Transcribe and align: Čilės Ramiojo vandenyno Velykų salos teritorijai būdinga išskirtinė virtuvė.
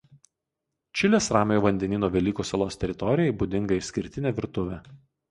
Čilės 0.99 1.25
Ramiojo 1.35 1.63
vandenyno 1.65 2.09
Velykų 2.15 2.45
salos 2.51 2.77
teritorijai 2.83 3.35
būdinga 3.43 3.77
išskirtinė 3.83 4.33
virtuvė. 4.41 4.81